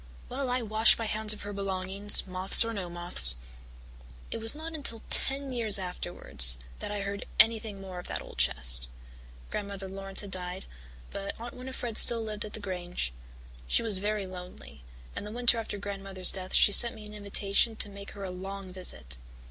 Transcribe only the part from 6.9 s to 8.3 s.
I heard anything more of the